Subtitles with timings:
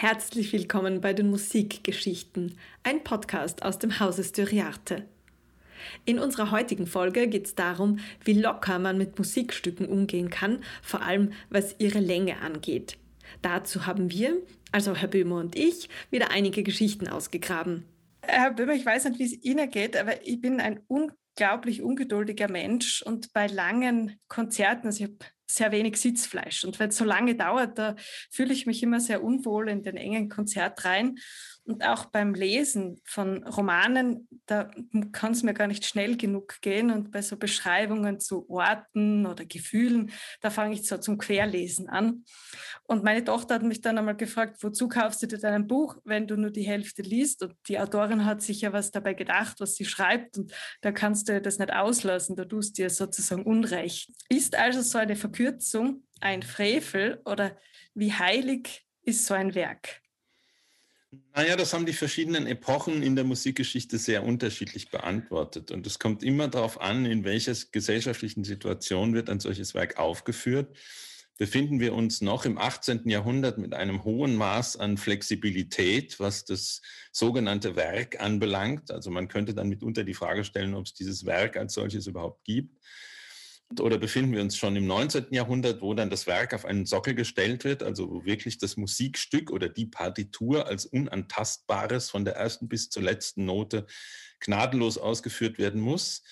[0.00, 5.08] Herzlich willkommen bei den Musikgeschichten, ein Podcast aus dem Hause Styriarte.
[6.04, 11.02] In unserer heutigen Folge geht es darum, wie locker man mit Musikstücken umgehen kann, vor
[11.02, 12.96] allem was ihre Länge angeht.
[13.42, 14.40] Dazu haben wir,
[14.70, 17.84] also Herr Böhmer und ich, wieder einige Geschichten ausgegraben.
[18.22, 22.48] Herr Böhmer, ich weiß nicht, wie es Ihnen geht, aber ich bin ein unglaublich ungeduldiger
[22.48, 25.18] Mensch und bei langen Konzerten, also ich habe
[25.50, 26.64] sehr wenig Sitzfleisch.
[26.64, 27.96] Und wenn es so lange dauert, da
[28.30, 31.18] fühle ich mich immer sehr unwohl in den engen Konzertreihen.
[31.68, 34.70] Und auch beim Lesen von Romanen, da
[35.12, 36.90] kann es mir gar nicht schnell genug gehen.
[36.90, 40.10] Und bei so Beschreibungen zu Orten oder Gefühlen,
[40.40, 42.24] da fange ich so zum Querlesen an.
[42.84, 46.26] Und meine Tochter hat mich dann einmal gefragt, wozu kaufst du dir dein Buch, wenn
[46.26, 47.42] du nur die Hälfte liest?
[47.42, 50.38] Und die Autorin hat sich ja was dabei gedacht, was sie schreibt.
[50.38, 54.10] Und da kannst du das nicht auslassen, da tust du dir sozusagen Unrecht.
[54.30, 57.58] Ist also so eine Verkürzung ein Frevel oder
[57.92, 60.00] wie heilig ist so ein Werk?
[61.34, 65.70] Naja, das haben die verschiedenen Epochen in der Musikgeschichte sehr unterschiedlich beantwortet.
[65.70, 70.76] Und es kommt immer darauf an, in welcher gesellschaftlichen Situation wird ein solches Werk aufgeführt.
[71.38, 73.08] Befinden wir uns noch im 18.
[73.08, 78.90] Jahrhundert mit einem hohen Maß an Flexibilität, was das sogenannte Werk anbelangt.
[78.90, 82.44] Also man könnte dann mitunter die Frage stellen, ob es dieses Werk als solches überhaupt
[82.44, 82.76] gibt
[83.78, 85.26] oder befinden wir uns schon im 19.
[85.30, 89.50] Jahrhundert, wo dann das Werk auf einen Sockel gestellt wird, also wo wirklich das Musikstück
[89.50, 93.86] oder die Partitur als unantastbares von der ersten bis zur letzten Note
[94.40, 96.22] gnadenlos ausgeführt werden muss?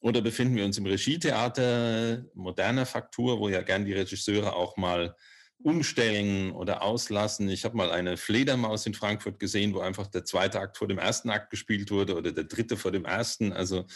[0.00, 5.16] Oder befinden wir uns im Regietheater moderner Faktur, wo ja gern die Regisseure auch mal
[5.58, 7.48] umstellen oder auslassen.
[7.48, 10.98] Ich habe mal eine Fledermaus in Frankfurt gesehen, wo einfach der zweite Akt vor dem
[10.98, 13.54] ersten Akt gespielt wurde oder der dritte vor dem ersten.
[13.54, 13.86] Also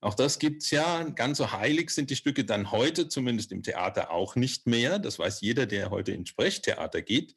[0.00, 1.02] auch das gibt's ja.
[1.02, 4.98] Ganz so heilig sind die Stücke dann heute, zumindest im Theater, auch nicht mehr.
[4.98, 7.34] Das weiß jeder, der heute ins Sprechtheater geht.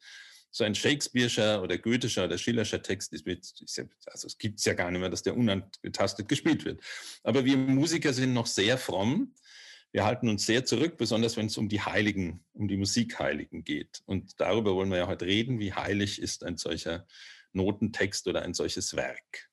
[0.50, 5.00] So ein Shakespeare'scher oder Goethescher oder Schillerscher Text ist, also es gibt's ja gar nicht
[5.00, 6.82] mehr, dass der unangetastet gespielt wird.
[7.22, 9.34] Aber wir Musiker sind noch sehr fromm.
[9.92, 14.02] Wir halten uns sehr zurück, besonders wenn es um die Heiligen, um die Musikheiligen geht.
[14.06, 15.58] Und darüber wollen wir ja heute reden.
[15.58, 17.06] Wie heilig ist ein solcher
[17.52, 19.50] Notentext oder ein solches Werk?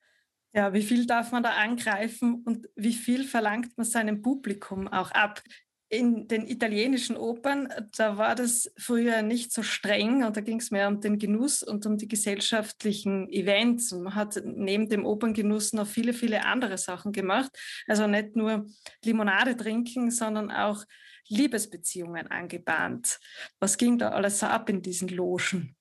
[0.54, 5.12] Ja, wie viel darf man da angreifen und wie viel verlangt man seinem Publikum auch
[5.12, 5.44] ab?
[5.92, 7.68] In den italienischen Opern,
[7.98, 11.64] da war das früher nicht so streng und da ging es mehr um den Genuss
[11.64, 13.92] und um die gesellschaftlichen Events.
[13.92, 17.52] Man hat neben dem Operngenuss noch viele, viele andere Sachen gemacht.
[17.88, 18.68] Also nicht nur
[19.04, 20.84] Limonade trinken, sondern auch
[21.28, 23.20] Liebesbeziehungen angebahnt.
[23.60, 25.76] Was ging da alles so ab in diesen Logen?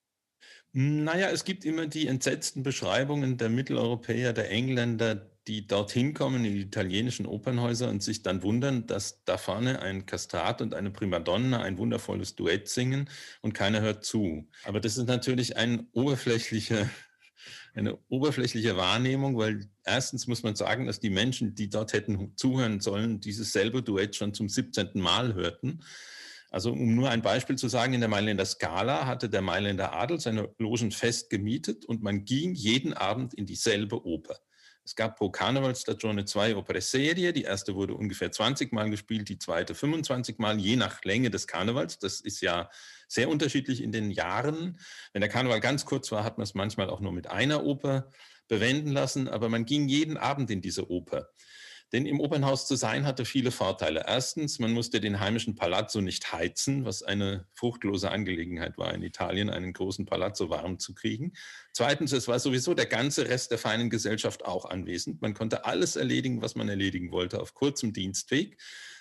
[0.73, 6.55] Naja, es gibt immer die entsetzten Beschreibungen der Mitteleuropäer, der Engländer, die dorthin kommen in
[6.55, 11.63] die italienischen Opernhäuser und sich dann wundern, dass da vorne ein Kastrat und eine Primadonna
[11.63, 13.09] ein wundervolles Duett singen
[13.41, 14.47] und keiner hört zu.
[14.65, 16.91] Aber das ist natürlich ein oberflächliche,
[17.75, 22.81] eine oberflächliche Wahrnehmung, weil erstens muss man sagen, dass die Menschen, die dort hätten zuhören
[22.81, 24.91] sollen, dieses selbe Duett schon zum 17.
[24.95, 25.81] Mal hörten.
[26.51, 30.19] Also um nur ein Beispiel zu sagen, in der Mailänder Scala hatte der Mailänder Adel
[30.19, 34.39] seine Logen fest gemietet und man ging jeden Abend in dieselbe Oper.
[34.89, 37.35] Es gab pro Karnevalsstagione zwei Opere-Serie.
[37.35, 41.47] Die erste wurde ungefähr 20 Mal gespielt, die zweite 25 Mal, je nach Länge des
[41.47, 41.99] Karnevals.
[41.99, 42.71] Das ist ja
[43.07, 44.81] sehr unterschiedlich in den Jahren.
[45.13, 48.11] Wenn der Karneval ganz kurz war, hat man es manchmal auch nur mit einer Oper
[48.49, 51.29] bewenden lassen, aber man ging jeden Abend in diese Oper.
[51.93, 54.05] Denn im Opernhaus zu sein hatte viele Vorteile.
[54.07, 59.49] Erstens, man musste den heimischen Palazzo nicht heizen, was eine fruchtlose Angelegenheit war in Italien,
[59.49, 61.33] einen großen Palazzo warm zu kriegen.
[61.73, 65.23] Zweitens, es war sowieso der ganze Rest der feinen Gesellschaft auch anwesend.
[65.23, 68.59] Man konnte alles erledigen, was man erledigen wollte, auf kurzem Dienstweg.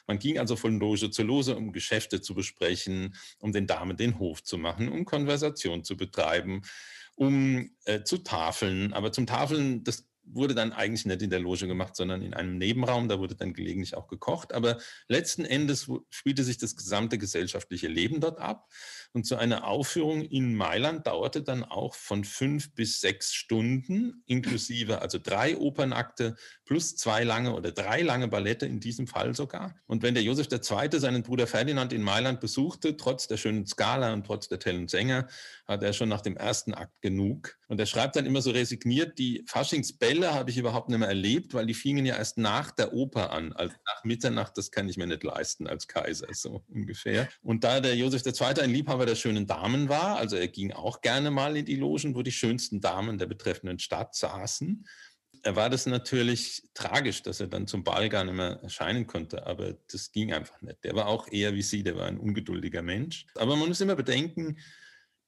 [0.07, 4.17] Man ging also von Loge zu Loge, um Geschäfte zu besprechen, um den Damen den
[4.17, 6.61] Hof zu machen, um Konversation zu betreiben,
[7.15, 8.93] um äh, zu tafeln.
[8.93, 12.57] Aber zum Tafeln, das wurde dann eigentlich nicht in der Loge gemacht, sondern in einem
[12.57, 13.07] Nebenraum.
[13.07, 14.53] Da wurde dann gelegentlich auch gekocht.
[14.53, 14.77] Aber
[15.07, 18.69] letzten Endes spielte sich das gesamte gesellschaftliche Leben dort ab.
[19.13, 25.01] Und so eine Aufführung in Mailand dauerte dann auch von fünf bis sechs Stunden, inklusive
[25.01, 26.35] also drei Opernakte
[26.65, 29.75] plus zwei lange oder drei lange Ballette in diesem Fall sogar.
[29.85, 30.99] Und wenn der Josef II.
[30.99, 35.27] seinen Bruder Ferdinand in Mailand besuchte, trotz der schönen Skala und trotz der tellen Sänger,
[35.67, 37.57] hat er schon nach dem ersten Akt genug.
[37.67, 41.53] Und er schreibt dann immer so resigniert, die Faschingsbälle habe ich überhaupt nicht mehr erlebt,
[41.53, 43.51] weil die fingen ja erst nach der Oper an.
[43.53, 47.27] Also nach Mitternacht, das kann ich mir nicht leisten als Kaiser, so ungefähr.
[47.41, 48.61] Und da der Josef II.
[48.61, 52.15] ein Liebhaber der schönen Damen war, also er ging auch gerne mal in die Logen,
[52.15, 54.85] wo die schönsten Damen der betreffenden Stadt saßen,
[55.43, 59.45] er war das natürlich tragisch, dass er dann zum Ball gar nicht mehr erscheinen konnte,
[59.45, 60.83] aber das ging einfach nicht.
[60.83, 63.25] Der war auch eher wie Sie, der war ein ungeduldiger Mensch.
[63.35, 64.57] Aber man muss immer bedenken,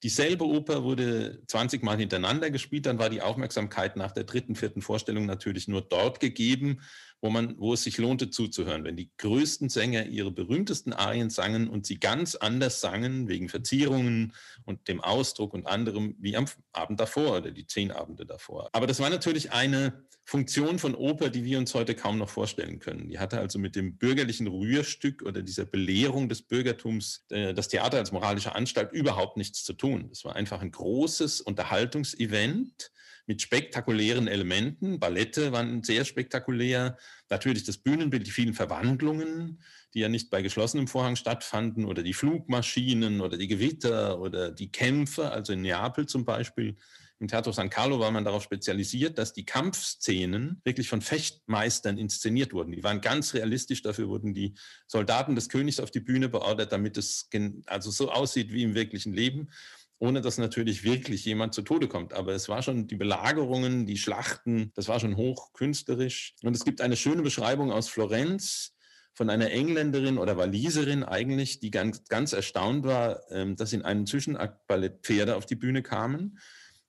[0.01, 4.81] Dieselbe Oper wurde 20 Mal hintereinander gespielt, dann war die Aufmerksamkeit nach der dritten, vierten
[4.81, 6.81] Vorstellung natürlich nur dort gegeben,
[7.21, 8.83] wo, man, wo es sich lohnte zuzuhören.
[8.83, 14.33] Wenn die größten Sänger ihre berühmtesten Arien sangen und sie ganz anders sangen, wegen Verzierungen
[14.66, 18.69] und dem Ausdruck und anderem, wie am Abend davor oder die zehn Abende davor.
[18.71, 22.77] Aber das war natürlich eine Funktion von Oper, die wir uns heute kaum noch vorstellen
[22.77, 23.10] können.
[23.10, 27.98] Die hatte also mit dem bürgerlichen Rührstück oder dieser Belehrung des Bürgertums äh, das Theater
[27.98, 30.10] als moralische Anstalt überhaupt nichts zu tun.
[30.12, 32.92] Es war einfach ein großes Unterhaltungsevent
[33.30, 35.00] mit spektakulären Elementen.
[35.00, 36.98] Ballette waren sehr spektakulär.
[37.30, 39.62] Natürlich das Bühnenbild, die vielen Verwandlungen,
[39.94, 44.72] die ja nicht bei geschlossenem Vorhang stattfanden, oder die Flugmaschinen oder die Gewitter oder die
[44.72, 46.76] Kämpfe, also in Neapel zum Beispiel
[47.20, 52.54] im Teatro San Carlo war man darauf spezialisiert, dass die Kampfszenen wirklich von Fechtmeistern inszeniert
[52.54, 52.72] wurden.
[52.72, 54.56] Die waren ganz realistisch, dafür wurden die
[54.88, 57.30] Soldaten des Königs auf die Bühne beordert, damit es
[57.66, 59.50] also so aussieht wie im wirklichen Leben
[60.00, 62.13] ohne dass natürlich wirklich jemand zu Tode kommt.
[62.13, 66.36] Aber es war schon die Belagerungen, die Schlachten, das war schon hochkünstlerisch.
[66.42, 68.75] Und es gibt eine schöne Beschreibung aus Florenz
[69.13, 74.06] von einer Engländerin oder Waliserin eigentlich, die ganz, ganz erstaunt war, ähm, dass in einem
[74.06, 76.40] Zwischenakt Ballett Pferde auf die Bühne kamen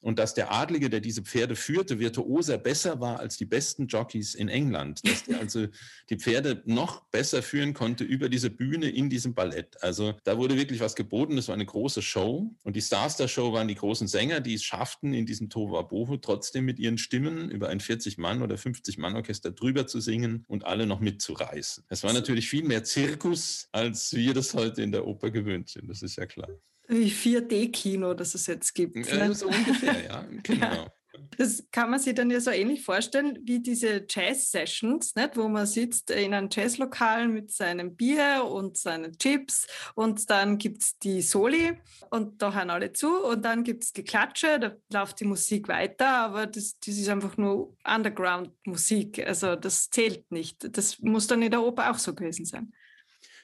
[0.00, 4.35] und dass der Adlige, der diese Pferde führte, virtuoser besser war als die besten Jockeys
[4.35, 5.67] in England, dass der also
[6.08, 9.82] die Pferde noch besser führen konnte über diese Bühne in diesem Ballett.
[9.82, 12.55] Also da wurde wirklich was geboten, das war eine große Show.
[12.62, 16.17] Und die Stars der Show waren die großen Sänger, die es schafften, in diesem Tohuwabohu
[16.17, 21.00] trotzdem mit ihren Stimmen über ein 40-Mann- oder 50-Mann-Orchester drüber zu singen und alle noch
[21.00, 21.85] mitzureißen.
[21.88, 25.88] Es war natürlich viel mehr Zirkus, als wir das heute in der Oper gewöhnt sind,
[25.88, 26.49] das ist ja klar
[26.90, 28.96] wie 4D-Kino, das es jetzt gibt.
[28.96, 29.34] Ja, ne?
[29.34, 30.66] so ungefähr, ja, genau.
[30.66, 30.92] Ja.
[31.37, 36.10] Das kann man sich dann ja so ähnlich vorstellen wie diese Jazz-Sessions, wo man sitzt
[36.10, 41.72] in einem Jazzlokal mit seinem Bier und seinen Chips und dann gibt es die Soli
[42.10, 46.08] und da hören alle zu und dann gibt es Geklatsche, da läuft die Musik weiter,
[46.08, 50.76] aber das, das ist einfach nur Underground-Musik, also das zählt nicht.
[50.76, 52.72] Das muss dann in der Oper auch so gewesen sein.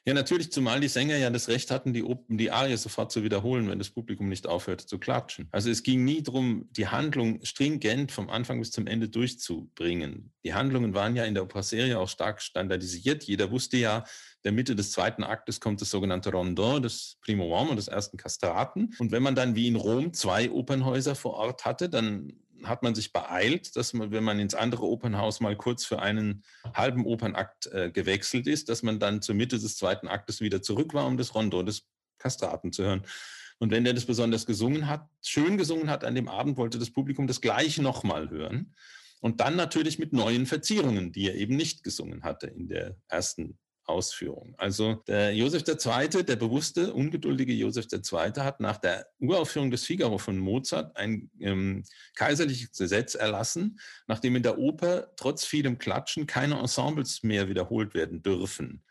[0.09, 3.69] Ja, natürlich, zumal die Sänger ja das Recht hatten, die, die Arie sofort zu wiederholen,
[3.69, 5.49] wenn das Publikum nicht aufhörte zu klatschen.
[5.51, 10.33] Also es ging nie darum, die Handlung stringent vom Anfang bis zum Ende durchzubringen.
[10.45, 13.25] Die Handlungen waren ja in der Opera-Serie auch stark standardisiert.
[13.25, 14.05] Jeder wusste ja,
[14.45, 18.95] der Mitte des zweiten Aktes kommt das sogenannte Rondon, das Primo Uomo, des ersten Kastraten.
[19.01, 22.33] Und wenn man dann wie in Rom zwei Opernhäuser vor Ort hatte, dann
[22.65, 26.45] hat man sich beeilt, dass man, wenn man ins andere Opernhaus mal kurz für einen
[26.75, 30.95] halben Opernakt äh, gewechselt ist, dass man dann zur Mitte des zweiten Aktes wieder zurück
[30.95, 31.87] war, um das Rondo des
[32.19, 33.03] Kastraten zu hören.
[33.59, 36.91] Und wenn der das besonders gesungen hat, schön gesungen hat an dem Abend, wollte das
[36.91, 38.75] Publikum das gleich nochmal hören.
[39.21, 43.59] Und dann natürlich mit neuen Verzierungen, die er eben nicht gesungen hatte in der ersten
[43.87, 44.55] Ausführung.
[44.59, 48.33] Also der Josef II., der bewusste, ungeduldige Josef II.
[48.43, 51.85] hat nach der Uraufführung des Figaro von Mozart ein ähm,
[52.15, 58.23] kaiserliches Gesetz erlassen, nachdem in der Oper trotz vielem Klatschen keine Ensembles mehr wiederholt werden
[58.23, 58.83] dürfen.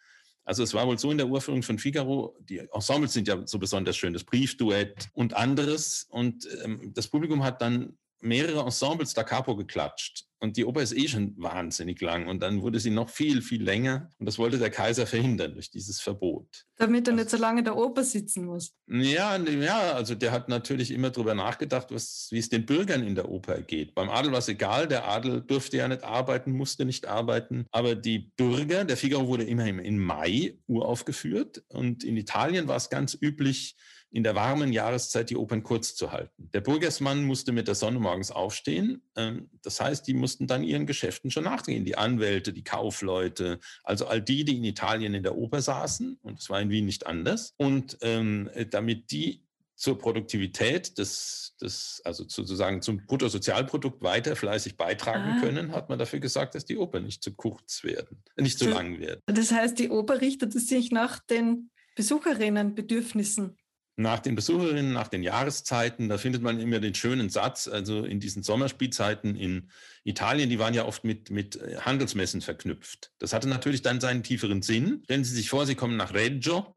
[0.46, 3.58] Also es war wohl so in der Uraufführung von Figaro, die Ensembles sind ja so
[3.58, 6.06] besonders schön, das Briefduett und anderes.
[6.10, 10.26] Und ähm, das Publikum hat dann mehrere Ensembles da capo geklatscht.
[10.46, 12.28] Und die Oper ist eh schon wahnsinnig lang.
[12.28, 14.12] Und dann wurde sie noch viel, viel länger.
[14.20, 16.68] Und das wollte der Kaiser verhindern durch dieses Verbot.
[16.78, 18.76] Damit er nicht so lange in der Oper sitzen muss.
[18.88, 23.16] Ja, ja, also der hat natürlich immer darüber nachgedacht, was, wie es den Bürgern in
[23.16, 23.96] der Oper geht.
[23.96, 24.88] Beim Adel war es egal.
[24.88, 27.66] Der Adel durfte ja nicht arbeiten, musste nicht arbeiten.
[27.72, 31.64] Aber die Bürger, der Figaro wurde immer im Mai uraufgeführt.
[31.70, 33.76] Und in Italien war es ganz üblich,
[34.16, 36.50] in der warmen Jahreszeit die Opern kurz zu halten.
[36.54, 39.02] Der Burgersmann musste mit der Sonne morgens aufstehen.
[39.18, 41.84] Ähm, das heißt, die mussten dann ihren Geschäften schon nachgehen.
[41.84, 46.18] Die Anwälte, die Kaufleute, also all die, die in Italien in der Oper saßen.
[46.22, 47.56] Und es war in Wien nicht anders.
[47.58, 49.44] Und ähm, damit die
[49.76, 55.42] zur Produktivität des, des, also sozusagen zum Bruttosozialprodukt weiter fleißig beitragen ah.
[55.42, 58.98] können, hat man dafür gesagt, dass die Oper nicht zu kurz werden, nicht zu lang
[59.02, 59.20] werden.
[59.26, 63.58] Das heißt, die Oper richtet sich nach den Besucherinnenbedürfnissen
[63.98, 68.20] nach den Besucherinnen, nach den Jahreszeiten, da findet man immer den schönen Satz, also in
[68.20, 69.70] diesen Sommerspielzeiten in
[70.04, 73.12] Italien, die waren ja oft mit, mit äh, Handelsmessen verknüpft.
[73.20, 75.02] Das hatte natürlich dann seinen tieferen Sinn.
[75.06, 76.76] Stellen Sie sich vor, Sie kommen nach Reggio,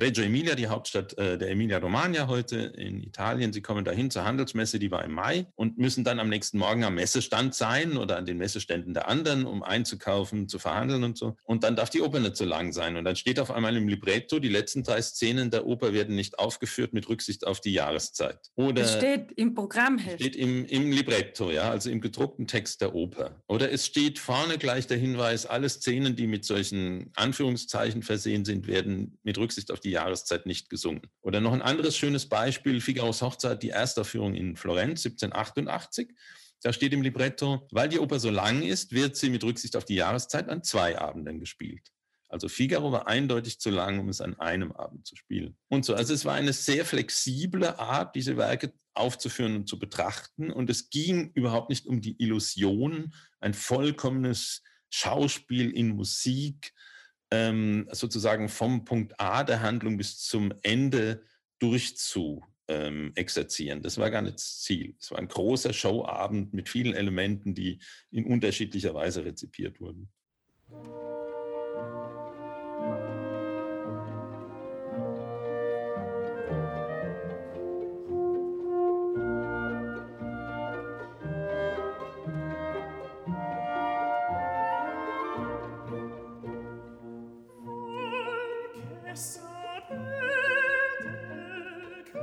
[0.00, 3.52] Reggio Emilia, die Hauptstadt äh, der Emilia-Romagna heute in Italien.
[3.52, 6.84] Sie kommen dahin zur Handelsmesse, die war im Mai und müssen dann am nächsten Morgen
[6.84, 11.36] am Messestand sein oder an den Messeständen der anderen, um einzukaufen, zu verhandeln und so.
[11.44, 12.96] Und dann darf die Oper nicht so lang sein.
[12.96, 16.38] Und dann steht auf einmal im Libretto, die letzten drei Szenen der Oper werden nicht
[16.38, 18.38] aufgeführt mit Rücksicht auf die Jahreszeit.
[18.54, 20.20] Oder es steht im Programmheft.
[20.20, 23.42] Steht im, im Libretto, ja, also im gedruckten Text der Oper.
[23.46, 28.66] Oder es steht vorne gleich der Hinweis, alle Szenen, die mit solchen Anführungszeichen versehen sind,
[28.66, 31.02] werden mit Rücksicht auf die Jahreszeit nicht gesungen.
[31.20, 36.10] Oder noch ein anderes schönes Beispiel, Figaros Hochzeit, die Erstaufführung in Florenz 1788.
[36.62, 39.84] Da steht im Libretto, weil die Oper so lang ist, wird sie mit Rücksicht auf
[39.84, 41.92] die Jahreszeit an zwei Abenden gespielt.
[42.28, 45.56] Also Figaro war eindeutig zu lang, um es an einem Abend zu spielen.
[45.68, 50.50] Und so, also es war eine sehr flexible Art, diese Werke aufzuführen und zu betrachten.
[50.50, 56.72] Und es ging überhaupt nicht um die Illusion, ein vollkommenes Schauspiel in Musik,
[57.32, 61.22] ähm, sozusagen vom Punkt A der Handlung bis zum Ende
[61.58, 63.82] durchzu ähm, exerzieren.
[63.82, 64.94] Das war gar nicht das Ziel.
[65.00, 70.10] Es war ein großer Showabend mit vielen Elementen, die in unterschiedlicher Weise rezipiert wurden.
[89.14, 89.94] sapete
[92.10, 92.20] che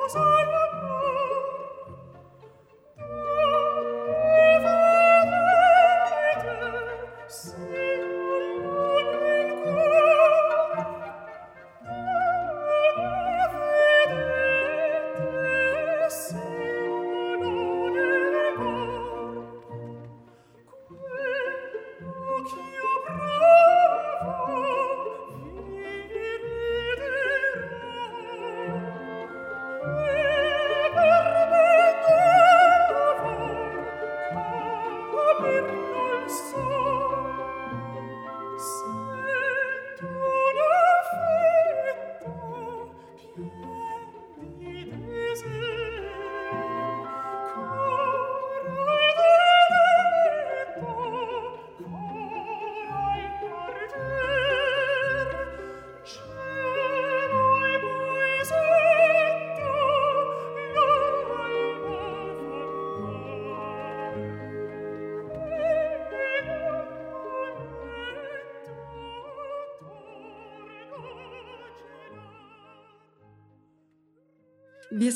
[0.00, 0.75] cosa io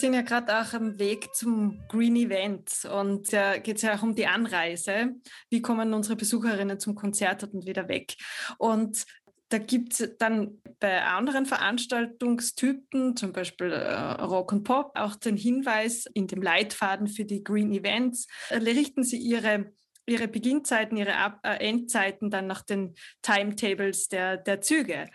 [0.01, 4.03] sind ja gerade auch am Weg zum Green Event und da geht es ja auch
[4.03, 5.15] um die Anreise.
[5.51, 8.17] Wie kommen unsere Besucherinnen zum Konzert und wieder weg?
[8.59, 9.05] Und
[9.51, 15.37] da gibt es dann bei anderen Veranstaltungstypen, zum Beispiel äh, Rock und Pop, auch den
[15.37, 19.73] Hinweis in dem Leitfaden für die Green Events, äh, richten sie ihre
[20.11, 25.09] ihre Beginnzeiten, ihre Ab äh, Endzeiten dann nach den Timetables der, der Züge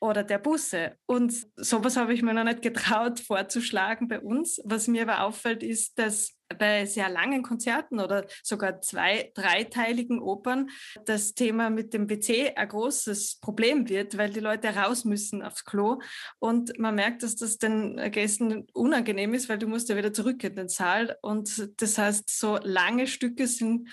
[0.00, 0.96] oder der Busse.
[1.06, 4.60] Und sowas habe ich mir noch nicht getraut vorzuschlagen bei uns.
[4.64, 10.70] Was mir aber auffällt, ist, dass bei sehr langen Konzerten oder sogar zwei, dreiteiligen Opern
[11.06, 15.64] das Thema mit dem WC ein großes Problem wird, weil die Leute raus müssen aufs
[15.64, 16.00] Klo
[16.38, 20.42] und man merkt, dass das den Gästen unangenehm ist, weil du musst ja wieder zurück
[20.42, 23.88] in den Saal und das heißt, so lange Stücke sind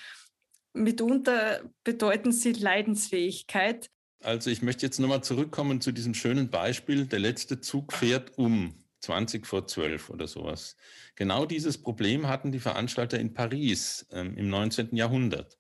[0.84, 3.90] mitunter bedeuten sie Leidensfähigkeit.
[4.24, 7.06] Also ich möchte jetzt nochmal zurückkommen zu diesem schönen Beispiel.
[7.06, 10.76] Der letzte Zug fährt um 20 vor 12 oder sowas.
[11.16, 14.96] Genau dieses Problem hatten die Veranstalter in Paris ähm, im 19.
[14.96, 15.58] Jahrhundert,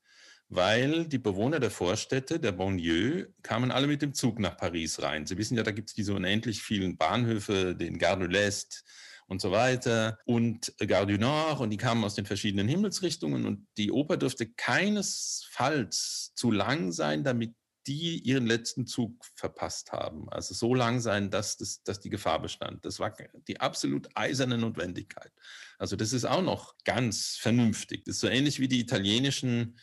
[0.49, 5.25] weil die Bewohner der Vorstädte, der Banlieue, kamen alle mit dem Zug nach Paris rein.
[5.25, 8.83] Sie wissen ja, da gibt es diese unendlich vielen Bahnhöfe, den Gare de l'Est,
[9.27, 13.67] und so weiter und Gare du Nord und die kamen aus den verschiedenen Himmelsrichtungen und
[13.77, 17.53] die Oper dürfte keinesfalls zu lang sein, damit
[17.87, 20.29] die ihren letzten Zug verpasst haben.
[20.29, 22.83] Also so lang sein, dass, das, dass die Gefahr bestand.
[22.83, 23.15] Das war
[23.47, 25.31] die absolut eiserne Notwendigkeit.
[25.77, 28.03] Also das ist auch noch ganz vernünftig.
[28.03, 29.77] Das ist so ähnlich wie die italienischen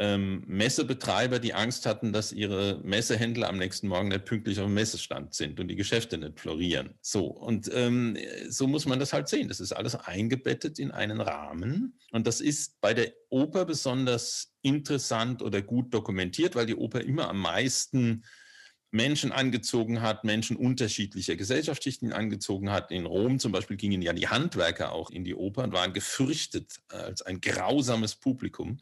[0.00, 4.72] ähm, Messebetreiber, die Angst hatten, dass ihre Messehändler am nächsten Morgen nicht pünktlich auf dem
[4.72, 6.94] Messestand sind und die Geschäfte nicht florieren.
[7.02, 8.16] So, und ähm,
[8.48, 9.48] so muss man das halt sehen.
[9.48, 11.98] Das ist alles eingebettet in einen Rahmen.
[12.12, 17.28] Und das ist bei der Oper besonders interessant oder gut dokumentiert, weil die Oper immer
[17.28, 18.24] am meisten
[18.90, 22.90] Menschen angezogen hat, Menschen unterschiedlicher Gesellschaftsschichten angezogen hat.
[22.90, 26.80] In Rom zum Beispiel gingen ja die Handwerker auch in die Oper und waren gefürchtet
[26.88, 28.80] als ein grausames Publikum,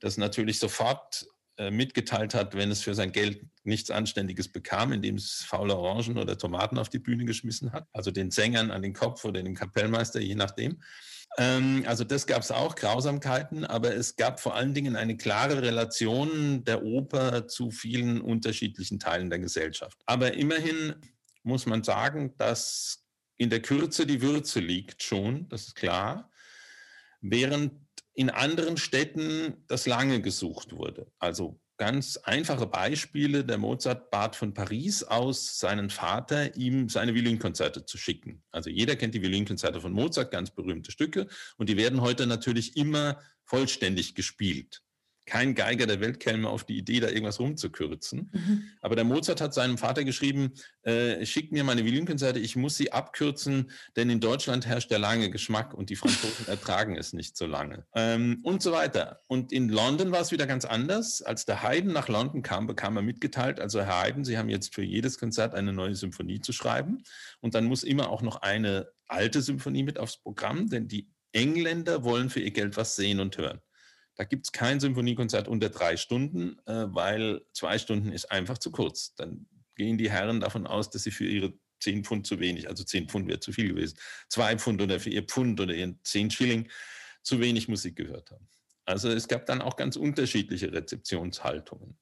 [0.00, 1.26] das natürlich sofort
[1.58, 6.16] äh, mitgeteilt hat, wenn es für sein Geld nichts Anständiges bekam, indem es faule Orangen
[6.16, 9.54] oder Tomaten auf die Bühne geschmissen hat, also den Sängern an den Kopf oder dem
[9.54, 10.78] Kapellmeister, je nachdem.
[11.38, 15.62] Ähm, also das gab es auch, Grausamkeiten, aber es gab vor allen Dingen eine klare
[15.62, 19.98] Relation der Oper zu vielen unterschiedlichen Teilen der Gesellschaft.
[20.06, 20.94] Aber immerhin
[21.42, 23.04] muss man sagen, dass
[23.38, 26.30] in der Kürze die Würze liegt schon, das ist klar,
[27.20, 27.81] während
[28.14, 31.10] in anderen Städten das lange gesucht wurde.
[31.18, 33.44] Also ganz einfache Beispiele.
[33.44, 38.42] Der Mozart bat von Paris aus seinen Vater, ihm seine Violinkonzerte zu schicken.
[38.52, 41.26] Also jeder kennt die Violinkonzerte von Mozart, ganz berühmte Stücke.
[41.56, 44.82] Und die werden heute natürlich immer vollständig gespielt.
[45.24, 48.30] Kein Geiger der Welt käme auf die Idee, da irgendwas rumzukürzen.
[48.32, 48.62] Mhm.
[48.80, 50.52] Aber der Mozart hat seinem Vater geschrieben,
[50.82, 55.30] äh, schickt mir meine Violinkonzerte, ich muss sie abkürzen, denn in Deutschland herrscht der lange
[55.30, 57.86] Geschmack und die Franzosen ertragen es nicht so lange.
[57.94, 59.20] Ähm, und so weiter.
[59.28, 61.22] Und in London war es wieder ganz anders.
[61.22, 64.74] Als der Haydn nach London kam, bekam er mitgeteilt, also Herr Haydn, Sie haben jetzt
[64.74, 67.04] für jedes Konzert eine neue Symphonie zu schreiben.
[67.40, 72.04] Und dann muss immer auch noch eine alte Symphonie mit aufs Programm, denn die Engländer
[72.04, 73.60] wollen für ihr Geld was sehen und hören.
[74.16, 78.70] Da gibt es kein Symphoniekonzert unter drei Stunden, äh, weil zwei Stunden ist einfach zu
[78.70, 79.14] kurz.
[79.14, 82.84] Dann gehen die Herren davon aus, dass sie für ihre zehn Pfund zu wenig, also
[82.84, 86.30] zehn Pfund wäre zu viel gewesen, zwei Pfund oder für ihr Pfund oder ihren zehn
[86.30, 86.68] Schilling
[87.22, 88.48] zu wenig Musik gehört haben.
[88.84, 91.96] Also es gab dann auch ganz unterschiedliche Rezeptionshaltungen.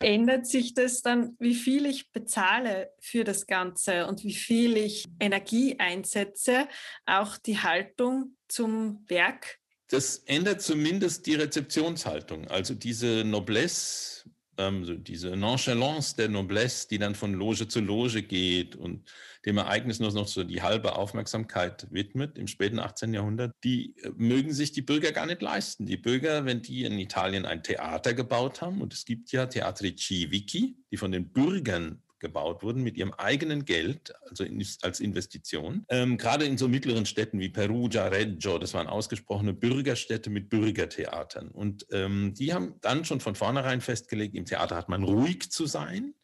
[0.00, 5.04] Ändert sich das dann, wie viel ich bezahle für das Ganze und wie viel ich
[5.18, 6.68] Energie einsetze,
[7.04, 12.46] auch die Haltung zum Werk das ändert zumindest die Rezeptionshaltung.
[12.48, 14.28] Also diese Noblesse,
[14.58, 19.10] ähm, diese Nonchalance der Noblesse, die dann von Loge zu Loge geht und
[19.46, 23.14] dem Ereignis nur noch so die halbe Aufmerksamkeit widmet im späten 18.
[23.14, 25.86] Jahrhundert, die äh, mögen sich die Bürger gar nicht leisten.
[25.86, 29.96] Die Bürger, wenn die in Italien ein Theater gebaut haben, und es gibt ja Teatri
[29.96, 35.84] Civici, die von den Bürgern gebaut wurden mit ihrem eigenen Geld, also in, als Investition.
[35.88, 41.48] Ähm, gerade in so mittleren Städten wie Perugia, Reggio, das waren ausgesprochene Bürgerstädte mit Bürgertheatern.
[41.48, 45.66] Und ähm, die haben dann schon von vornherein festgelegt, im Theater hat man ruhig zu
[45.66, 46.14] sein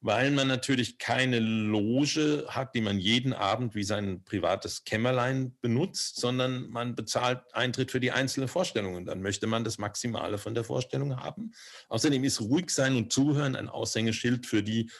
[0.00, 6.20] weil man natürlich keine Loge hat, die man jeden Abend wie sein privates Kämmerlein benutzt,
[6.20, 10.54] sondern man bezahlt Eintritt für die einzelne Vorstellung und dann möchte man das Maximale von
[10.54, 11.52] der Vorstellung haben.
[11.88, 14.90] Außerdem ist ruhig sein und zuhören ein Aushängeschild für die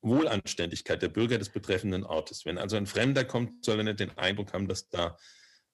[0.00, 2.44] Wohlanständigkeit der Bürger des betreffenden Ortes.
[2.44, 5.16] Wenn also ein Fremder kommt, soll er nicht den Eindruck haben, dass da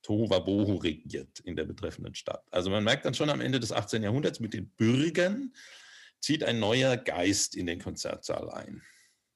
[0.02, 2.44] Tohu Wabohu regiert in der betreffenden Stadt.
[2.50, 4.02] Also man merkt dann schon am Ende des 18.
[4.02, 5.52] Jahrhunderts, mit den Bürgern
[6.20, 8.82] zieht ein neuer Geist in den Konzertsaal ein.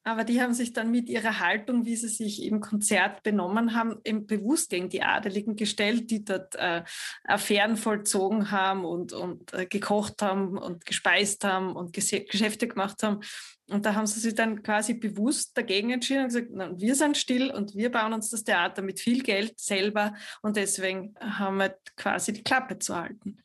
[0.05, 4.01] Aber die haben sich dann mit ihrer Haltung, wie sie sich im Konzert benommen haben,
[4.05, 6.83] eben bewusst gegen die Adeligen gestellt, die dort äh,
[7.25, 13.21] Affären vollzogen haben und, und äh, gekocht haben und gespeist haben und Geschäfte gemacht haben.
[13.69, 17.19] Und da haben sie sich dann quasi bewusst dagegen entschieden und gesagt, na, wir sind
[17.19, 21.77] still und wir bauen uns das Theater mit viel Geld selber und deswegen haben wir
[21.97, 23.43] quasi die Klappe zu halten.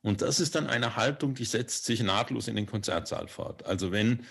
[0.00, 3.66] Und das ist dann eine Haltung, die setzt sich nahtlos in den Konzertsaal fort.
[3.66, 4.24] Also wenn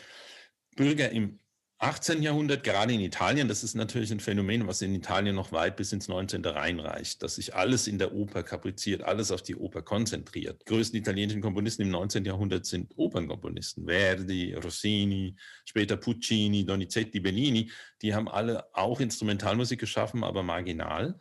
[0.78, 1.40] Bürger im
[1.80, 2.24] 18.
[2.24, 5.92] Jahrhundert, gerade in Italien, das ist natürlich ein Phänomen, was in Italien noch weit bis
[5.92, 6.44] ins 19.
[6.44, 10.62] reinreicht, dass sich alles in der Oper kapriziert, alles auf die Oper konzentriert.
[10.62, 12.26] Die größten italienischen Komponisten im 19.
[12.26, 13.86] Jahrhundert sind Opernkomponisten.
[13.86, 15.36] Verdi, Rossini,
[15.66, 17.70] später Puccini, Donizetti, Bellini.
[18.02, 21.20] Die haben alle auch Instrumentalmusik geschaffen, aber marginal.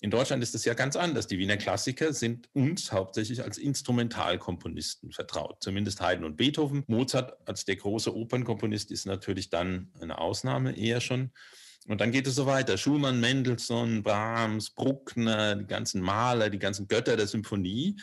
[0.00, 1.26] In Deutschland ist es ja ganz anders.
[1.26, 6.84] Die Wiener Klassiker sind uns hauptsächlich als Instrumentalkomponisten vertraut, zumindest Haydn und Beethoven.
[6.86, 11.32] Mozart als der große Opernkomponist ist natürlich dann eine Ausnahme eher schon.
[11.88, 12.76] Und dann geht es so weiter.
[12.76, 17.96] Schumann, Mendelssohn, Brahms, Bruckner, die ganzen Maler, die ganzen Götter der Symphonie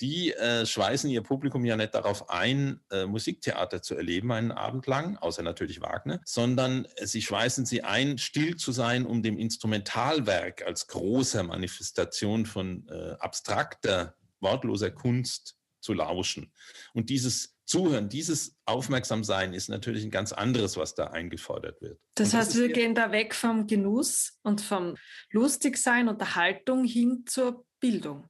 [0.00, 4.86] die äh, schweißen ihr Publikum ja nicht darauf ein, äh, Musiktheater zu erleben einen Abend
[4.86, 10.66] lang, außer natürlich Wagner, sondern sie schweißen sie ein, still zu sein, um dem Instrumentalwerk
[10.66, 16.52] als großer Manifestation von äh, abstrakter, wortloser Kunst zu lauschen.
[16.94, 22.00] Und dieses Zuhören, dieses Aufmerksamsein ist natürlich ein ganz anderes, was da eingefordert wird.
[22.14, 24.96] Das, das heißt, wir gehen da weg vom Genuss und vom
[25.30, 28.28] Lustigsein, Unterhaltung hin zur Bildung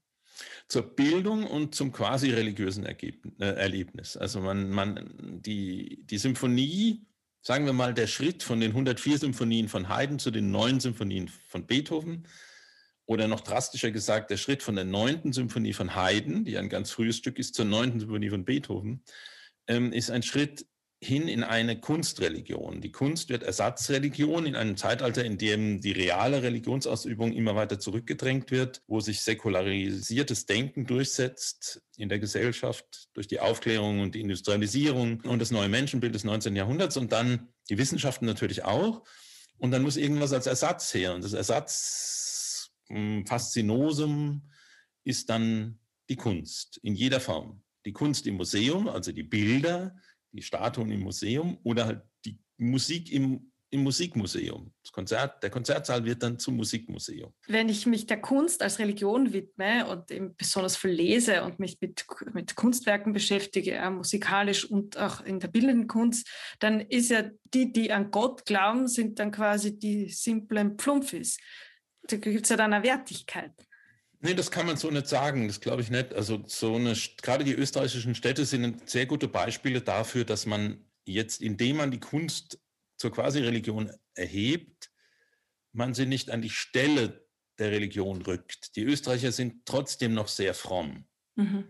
[0.71, 2.95] zur Bildung und zum quasi religiösen äh,
[3.39, 4.17] Erlebnis.
[4.17, 5.11] Also man, man,
[5.45, 7.05] die, die Symphonie,
[7.43, 11.29] sagen wir mal, der Schritt von den 104 Symphonien von Haydn zu den neun Symphonien
[11.29, 12.27] von Beethoven,
[13.11, 16.93] oder noch drastischer gesagt, der Schritt von der neunten Symphonie von Haydn, die ein ganz
[16.93, 19.03] frühes Stück ist, zur neunten Symphonie von Beethoven,
[19.67, 20.65] ähm, ist ein Schritt
[21.03, 22.83] hin in eine Kunstreligion.
[22.83, 28.51] Die Kunst wird Ersatzreligion in einem Zeitalter, in dem die reale Religionsausübung immer weiter zurückgedrängt
[28.51, 35.23] wird, wo sich säkularisiertes Denken durchsetzt in der Gesellschaft durch die Aufklärung und die Industrialisierung
[35.23, 36.55] und das neue Menschenbild des 19.
[36.55, 39.03] Jahrhunderts und dann die Wissenschaften natürlich auch.
[39.57, 41.15] Und dann muss irgendwas als Ersatz her.
[41.15, 44.51] Und das Ersatz hm, Faszinosum
[45.05, 45.79] ist dann
[46.11, 47.63] die Kunst in jeder Form.
[47.87, 49.97] Die Kunst im Museum, also die Bilder,
[50.33, 54.73] die Statuen im Museum oder halt die Musik im im Musikmuseum.
[54.83, 57.33] Das Konzert, der Konzertsaal wird dann zum Musikmuseum.
[57.47, 61.81] Wenn ich mich der Kunst als Religion widme und eben besonders viel lese und mich
[61.81, 67.31] mit, mit Kunstwerken beschäftige, äh, musikalisch und auch in der bildenden Kunst, dann ist ja
[67.55, 71.39] die, die an Gott glauben, sind dann quasi die simplen Plumpfis.
[72.03, 73.53] Da gibt es ja dann eine Wertigkeit.
[74.21, 75.49] Nee, das kann man so nicht sagen.
[75.49, 76.13] Das glaube ich nicht.
[76.13, 81.41] Also so eine, gerade die österreichischen Städte sind sehr gute Beispiele dafür, dass man jetzt,
[81.41, 82.61] indem man die Kunst
[82.97, 84.91] zur Quasi-Religion erhebt,
[85.73, 87.27] man sie nicht an die Stelle
[87.59, 88.77] der Religion rückt.
[88.77, 91.07] Die Österreicher sind trotzdem noch sehr fromm.
[91.37, 91.65] Mhm.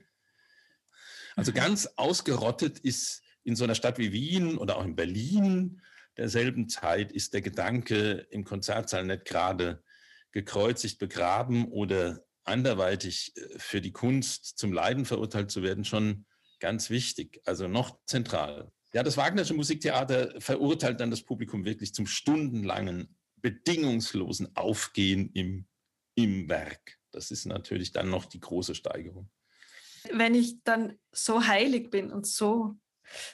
[1.37, 5.83] Also ganz ausgerottet ist in so einer Stadt wie Wien oder auch in Berlin
[6.17, 9.83] derselben Zeit ist der Gedanke im Konzertsaal nicht gerade
[10.33, 16.27] gekreuzigt, begraben oder anderweitig äh, für die Kunst zum Leiden verurteilt zu werden, schon
[16.59, 18.71] ganz wichtig, also noch zentral.
[18.93, 25.67] Ja, das Wagnersche Musiktheater verurteilt dann das Publikum wirklich zum stundenlangen, bedingungslosen Aufgehen im,
[26.17, 26.99] im Werk.
[27.13, 29.31] Das ist natürlich dann noch die große Steigerung.
[30.13, 32.77] Wenn ich dann so heilig bin und so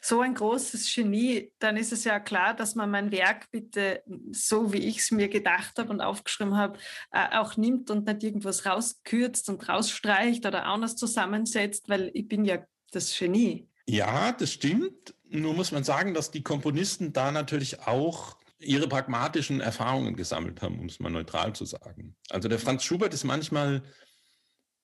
[0.01, 4.73] so ein großes Genie, dann ist es ja klar, dass man mein Werk bitte so,
[4.73, 6.79] wie ich es mir gedacht habe und aufgeschrieben habe,
[7.13, 12.45] äh, auch nimmt und nicht irgendwas rauskürzt und rausstreicht oder anders zusammensetzt, weil ich bin
[12.45, 12.59] ja
[12.93, 13.69] das Genie.
[13.89, 15.15] Ja, das stimmt.
[15.29, 20.79] Nur muss man sagen, dass die Komponisten da natürlich auch ihre pragmatischen Erfahrungen gesammelt haben,
[20.79, 22.17] um es mal neutral zu sagen.
[22.31, 23.83] Also der Franz Schubert ist manchmal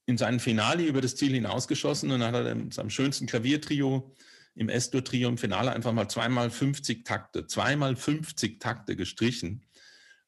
[0.06, 4.14] in seinem Finale über das Ziel hinausgeschossen und hat er mit seinem schönsten Klaviertrio
[4.54, 9.64] im S-Dur-Trio im Finale einfach mal zweimal 50 Takte, zweimal 50 Takte gestrichen,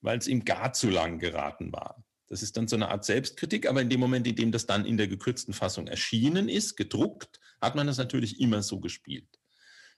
[0.01, 2.05] weil es ihm gar zu lang geraten war.
[2.29, 4.87] Das ist dann so eine Art Selbstkritik, aber in dem Moment, in dem das dann
[4.87, 9.29] in der gekürzten Fassung erschienen ist, gedruckt, hat man das natürlich immer so gespielt.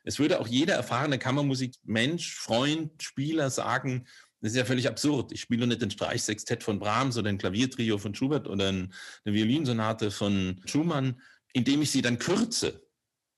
[0.03, 4.07] Es würde auch jeder erfahrene Kammermusikmensch, Freund, Spieler sagen,
[4.41, 5.33] das ist ja völlig absurd.
[5.33, 8.91] Ich spiele nicht den Streichsextett von Brahms oder ein Klaviertrio von Schubert oder eine
[9.25, 11.21] Violinsonate von Schumann,
[11.53, 12.86] indem ich sie dann kürze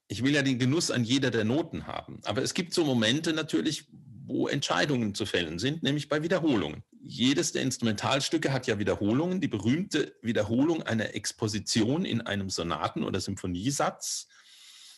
[0.08, 2.20] ich will ja den Genuss an jeder der Noten haben.
[2.24, 3.86] Aber es gibt so Momente natürlich,
[4.26, 6.82] wo Entscheidungen zu fällen sind, nämlich bei Wiederholungen.
[7.00, 9.40] Jedes der Instrumentalstücke hat ja Wiederholungen.
[9.40, 14.28] Die berühmte Wiederholung einer Exposition in einem Sonaten- oder Symphoniesatz.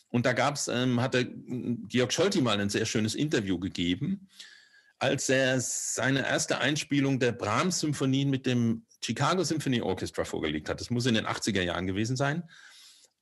[0.09, 1.27] Und da gab es, ähm, hatte
[1.89, 4.29] Georg Scholti mal ein sehr schönes Interview gegeben,
[4.99, 10.81] als er seine erste Einspielung der Brahms-Symphonien mit dem Chicago Symphony Orchestra vorgelegt hat.
[10.81, 12.43] Das muss in den 80er Jahren gewesen sein.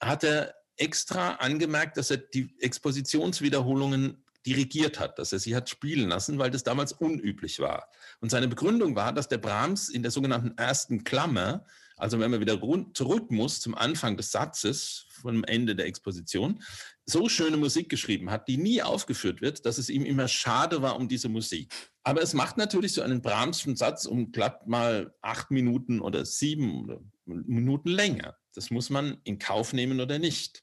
[0.01, 6.09] Hat er extra angemerkt, dass er die Expositionswiederholungen dirigiert hat, dass er sie hat spielen
[6.09, 7.91] lassen, weil das damals unüblich war.
[8.21, 12.41] Und seine Begründung war, dass der Brahms in der sogenannten ersten Klammer, also wenn man
[12.41, 12.59] wieder
[12.95, 16.63] zurück muss zum Anfang des Satzes vom Ende der Exposition,
[17.05, 20.97] so schöne Musik geschrieben hat, die nie aufgeführt wird, dass es ihm immer schade war
[20.97, 21.75] um diese Musik.
[22.03, 27.11] Aber es macht natürlich so einen Brahmschen Satz um glatt mal acht Minuten oder sieben
[27.27, 28.37] Minuten länger.
[28.55, 30.63] Das muss man in Kauf nehmen oder nicht.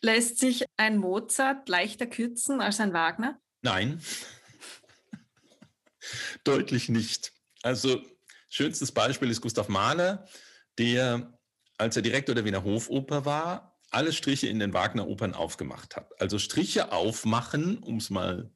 [0.00, 3.40] Lässt sich ein Mozart leichter kürzen als ein Wagner?
[3.62, 4.00] Nein,
[6.44, 7.32] deutlich nicht.
[7.62, 8.00] Also
[8.48, 10.28] schönstes Beispiel ist Gustav Mahler,
[10.78, 11.38] der,
[11.76, 16.20] als er Direktor der Wiener Hofoper war, alle Striche in den Wagner-Opern aufgemacht hat.
[16.20, 18.50] Also Striche aufmachen, um es mal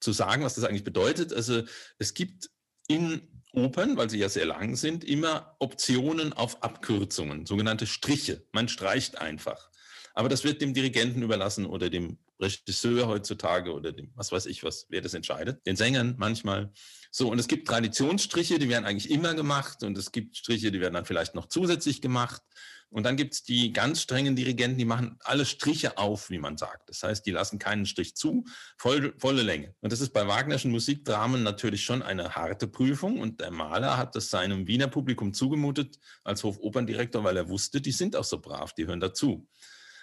[0.00, 1.32] zu sagen, was das eigentlich bedeutet.
[1.32, 1.62] Also
[1.98, 2.50] es gibt
[2.88, 8.46] in Opern, weil sie ja sehr lang sind, immer Optionen auf Abkürzungen, sogenannte Striche.
[8.52, 9.70] Man streicht einfach.
[10.18, 14.64] Aber das wird dem Dirigenten überlassen oder dem Regisseur heutzutage oder dem, was weiß ich
[14.64, 15.64] was, wer das entscheidet.
[15.64, 16.72] Den Sängern manchmal.
[17.12, 20.80] So, und es gibt Traditionsstriche, die werden eigentlich immer gemacht und es gibt Striche, die
[20.80, 22.42] werden dann vielleicht noch zusätzlich gemacht.
[22.90, 26.56] Und dann gibt es die ganz strengen Dirigenten, die machen alle Striche auf, wie man
[26.56, 26.88] sagt.
[26.88, 28.44] Das heißt, die lassen keinen Strich zu,
[28.76, 29.76] voll, volle Länge.
[29.82, 33.20] Und das ist bei Wagnerschen Musikdramen natürlich schon eine harte Prüfung.
[33.20, 37.92] Und der Maler hat das seinem Wiener Publikum zugemutet als Hofoperndirektor, weil er wusste, die
[37.92, 39.46] sind auch so brav, die hören dazu.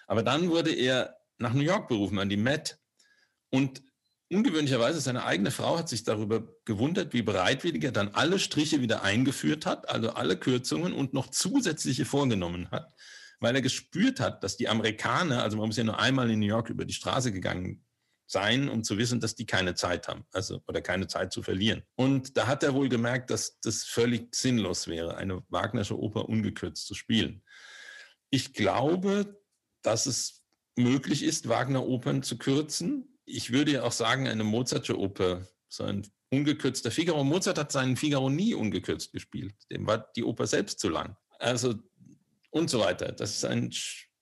[0.07, 2.79] Aber dann wurde er nach New York berufen, an die Met.
[3.49, 3.83] Und
[4.31, 9.03] ungewöhnlicherweise, seine eigene Frau hat sich darüber gewundert, wie bereitwillig er dann alle Striche wieder
[9.03, 12.93] eingeführt hat, also alle Kürzungen und noch zusätzliche vorgenommen hat,
[13.39, 16.47] weil er gespürt hat, dass die Amerikaner, also man muss ja nur einmal in New
[16.47, 17.85] York über die Straße gegangen
[18.27, 21.83] sein, um zu wissen, dass die keine Zeit haben, also oder keine Zeit zu verlieren.
[21.95, 26.87] Und da hat er wohl gemerkt, dass das völlig sinnlos wäre, eine Wagnersche Oper ungekürzt
[26.87, 27.43] zu spielen.
[28.31, 29.39] Ich glaube,
[29.85, 30.43] dass es
[30.75, 33.17] möglich ist, Wagner-Opern zu kürzen.
[33.25, 37.23] Ich würde ja auch sagen, eine Mozartsche Oper, so ein ungekürzter Figaro.
[37.23, 39.55] Mozart hat seinen Figaro nie ungekürzt gespielt.
[39.71, 41.15] Dem war die Oper selbst zu lang.
[41.39, 41.75] Also
[42.49, 43.11] und so weiter.
[43.11, 43.71] Das ist ein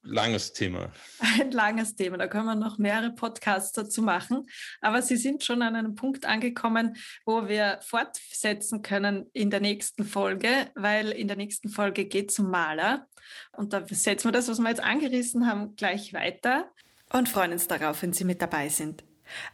[0.03, 0.91] langes Thema.
[1.39, 2.17] Ein langes Thema.
[2.17, 4.47] Da können wir noch mehrere Podcasts dazu machen.
[4.81, 10.05] Aber Sie sind schon an einem Punkt angekommen, wo wir fortsetzen können in der nächsten
[10.05, 13.07] Folge, weil in der nächsten Folge geht es um Maler.
[13.51, 16.69] Und da setzen wir das, was wir jetzt angerissen haben, gleich weiter.
[17.11, 19.03] Und freuen uns darauf, wenn Sie mit dabei sind.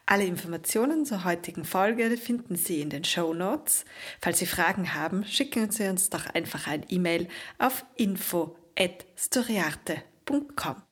[0.06, 3.86] Alle Informationen zur heutigen Folge finden Sie in den Show Notes.
[4.20, 7.28] Falls Sie Fragen haben, schicken Sie uns doch einfach ein E-Mail
[7.60, 8.56] auf info@
[9.16, 10.19] storiarte.com.
[10.30, 10.89] www.ftf.com.